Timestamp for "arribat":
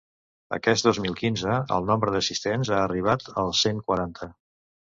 2.89-3.31